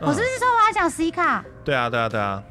[0.00, 1.44] 我是不是说我要讲 C 卡？
[1.64, 2.42] 对啊，对啊，对啊。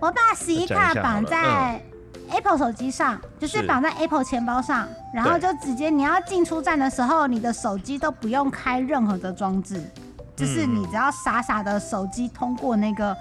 [0.00, 1.80] 我把 C 卡绑在
[2.30, 9.82] Apple 手机上，就是绑在 Apple 钱包上，然后就直接你要进出站的时候，你的手机都不用开任何的装置，
[10.34, 13.16] 就是你只要傻傻的手机通过那个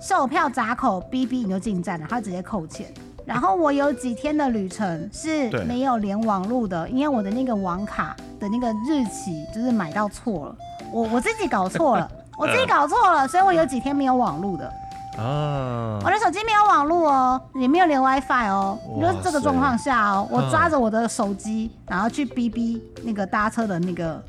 [0.00, 2.86] 售票闸口哔哔，你就进站了，它直接扣钱。
[3.24, 10.56] 然后我有几天的旅程是没有连网路的，因为我的那个网卡的那个日期就是买到错了，
[10.92, 14.72] 我我自己搞错了， 我自己搞错了，所以我有几天没有网路的。
[15.18, 15.98] 啊！
[16.04, 18.78] 我的手机没有网路哦，也没有连 WiFi 哦。
[19.00, 24.22] 就这个状况下哦，我抓着我的手机，然后去逼逼那个搭车的那个、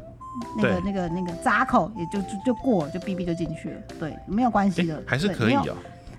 [0.55, 3.81] 那个、那个、那个闸口，也就就就过了，就逼逼就进去了。
[3.99, 5.75] 对，没有关系的，还是可以哦。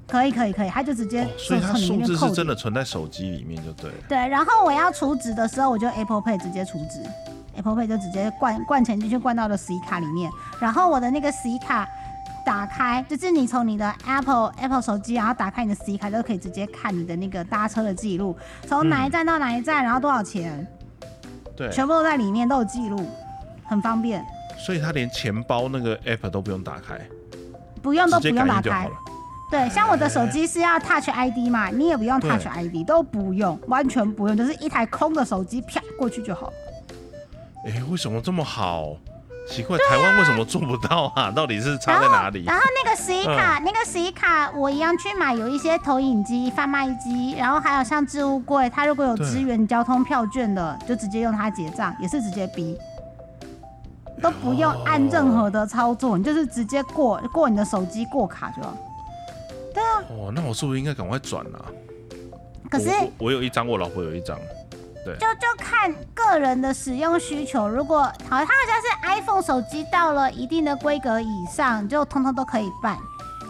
[0.07, 3.91] 可以可以可以，他就直接所以它数字是真的存在手机里面就对。
[4.09, 7.03] 对，然后我要储值的时候，我就 Apple Pay 直接储值
[7.59, 10.31] ，Apple Pay 就直接灌灌钱进去，灌到了 C 卡里面。
[10.59, 11.87] 然后我的那个 C 卡
[12.47, 18.35] 打开，就是你从你的 Apple Apple 手机，然后打开你的 C 卡，就可以直接看你的那个搭车的记录，
[18.67, 20.67] 从哪一站到哪一站，然后多少钱，
[21.55, 23.07] 对，全部都在里面都有记录，
[23.67, 24.25] 很方便。
[24.57, 26.99] 所以他连钱包那个 App 都不用打开，
[27.83, 28.89] 不用都不用打开。
[29.51, 36.53] 对，像我的手机是要 Touch ID 嘛，你也不用 Touch ID，都不用，完全不用，就是一台空的手机，啪过去就好。
[37.65, 38.97] 哎，为什么这么好？
[39.51, 41.31] 奇怪，台湾为什么做不到啊？
[41.35, 42.45] 到底是差在哪里？
[42.45, 52.77] 然后那个十一卡，那个十一卡，我一样去买，有一些投影机、贩卖机，然后还有像置物柜，它如果有支援交通票券的，就直接用它结账，也是直接逼，
[54.23, 58.63] 都不用按任何的操作，你就是直接过过你的手机过卡就。
[59.73, 61.65] 对啊，哦，那我是不是应该赶快转啊？
[62.71, 64.39] 可是我有一张，我老婆有一张，
[65.09, 67.67] 对，就就看个人的使用需求。
[67.67, 72.99] 如果好，它好像是 iPhone 手机到了一定的规格以上，就通通都可以办。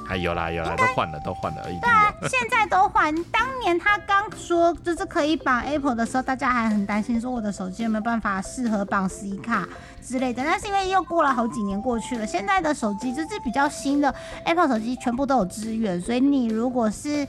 [0.06, 3.14] 还有啦有啦，都换了都换了而已，对啊，现在都换。
[3.24, 9.68] 当年他刚说就是可以绑 Apple 的时候，大家还很担心说我的手机有没有办法适合绑 C 卡
[10.02, 10.42] 之类的。
[10.44, 14.14] 但是因为又过了好几年过去了，现在的手机就是比较新的
[14.44, 17.26] Apple 手机，全部都有支援，所以你如果是。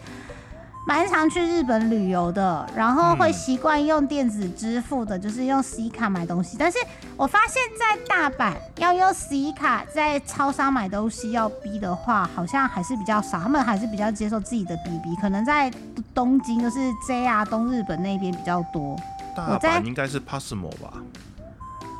[0.89, 6.57] 蛮常去日本旅游的，然后会习惯用电子支付的，就是用 C 卡买东西。
[6.57, 6.79] 但是
[7.16, 13.39] 我发现，在大阪要用 C 卡在超商买东西要 B 的话，好像还是比较少。
[13.39, 15.72] 他们还是比较接受自己的 BB，可能在
[16.16, 18.97] 东京就是 JR 东日本那边比较多。
[19.38, 20.91] 大阪应该是 Passmo 吧？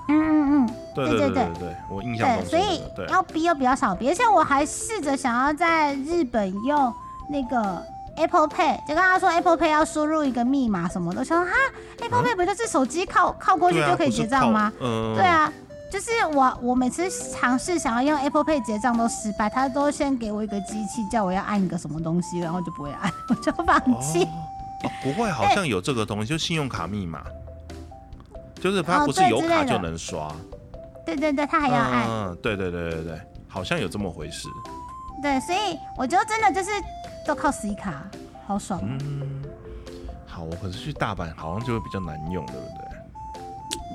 [0.08, 4.10] 嗯嗯嗯，对对对对对，我印象中对，所以要 B 又比较少逼。
[4.10, 6.92] 而且我还试着想要在日本用
[7.30, 7.80] 那个。
[8.20, 11.52] Apple Pay 就跟他说，Apple Pay 要输入一个密码什么的，说哈
[12.02, 14.72] ，Apple Pay 不就是手机靠靠过去就可以结账吗？
[14.80, 15.52] 嗯，对啊，
[15.92, 24.24] 就是我我每次尝试想要用 Apple Pay 结账都失败，他都先给我一个机器叫我要按一个什么东西，然后就不会按，我就放弃。
[24.24, 27.24] 哦，不会，好像有这个东西，就信用卡密码，
[28.62, 30.30] 就是它不是有卡就能刷。
[31.06, 32.08] 对对对，他还要按。
[32.08, 34.48] 嗯，对对对对对，好像有这么回事。
[35.22, 36.72] 对，所以我觉得真的就是。
[37.28, 38.10] 都靠 C 卡，
[38.48, 38.80] 好爽。
[38.82, 39.44] 嗯，
[40.26, 42.89] 好，我可是去大阪好像就会比较难用，对不对？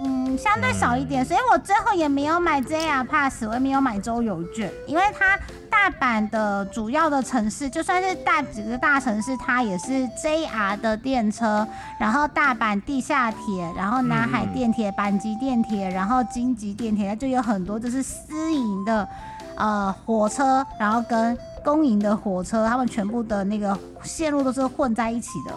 [0.03, 5.39] 嗯，相对少一点，所以我最后也没有买 JR Pass，我也没有买周游券，因为它
[5.71, 11.67] 大阪的主要的城市，就算是大几个大城市，它也是 JR 的电车，
[11.99, 19.09] 然后大阪地下铁，然后南海电铁、阪急电铁，然后京急电铁，它就有很多就是私营的
[19.56, 21.37] 呃火车，然后跟。
[21.65, 25.55] 公营的火车，他们全部的那个线路都是混在一起的，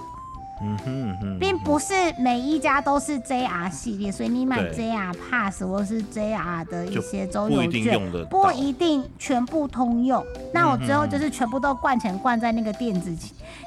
[0.59, 10.23] 嗯哼哼，并不是每一家都是 JR 系列，所以你买 JR Pass 或是 JR 的一些周游券，不一定全部通用。
[10.53, 13.15] 那我最后就是全部都灌钱灌在那个电子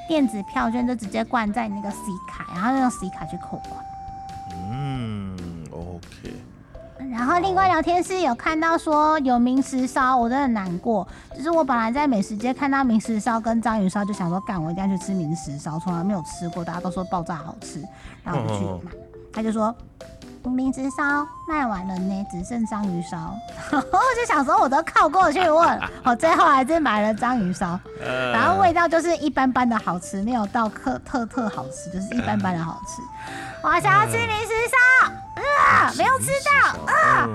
[0.07, 1.97] 电子票券，就直接灌在那个 C
[2.29, 3.85] 卡，然后用 C 卡去扣款。
[4.69, 5.37] 嗯
[5.71, 6.33] ，OK。
[7.09, 11.07] 然后另外聊天室有看到说有明石烧，我真的难过。
[11.35, 17.81] 就是我本来在美食街看到明石烧跟章鱼烧，就想说干，我一定要去吃明石烧，从来没有吃过，大家都说爆炸好吃，
[18.23, 18.91] 然后我就去买。
[19.33, 19.73] 他就说
[20.43, 23.33] 明石烧卖完了呢，只剩章鱼烧。
[23.71, 27.79] 然后我就想说，我都靠过去问，我最后还是买了章鱼烧。
[28.33, 33.01] 然后味道就是一般般的好吃，没有到特特特好吃，就是一般般的好吃。
[33.63, 35.13] 我想要吃零食烧，啊，
[35.97, 37.27] 没有吃到，啊。